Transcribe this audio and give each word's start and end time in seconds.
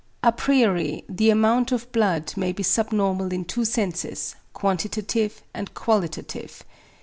À 0.23 0.35
priori, 0.35 1.03
the 1.07 1.29
amount 1.29 1.71
of 1.71 1.91
blood 1.91 2.33
may 2.35 2.51
be 2.51 2.63
subnormal 2.63 3.31
in 3.31 3.45
two 3.45 3.63
senses, 3.63 4.33
quantitative 4.51 5.43
and 5.53 5.75
qualitative. 5.75 6.63